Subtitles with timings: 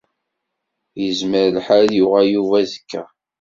[1.07, 3.03] Izmer lḥal ad yuɣal Yuba azekka.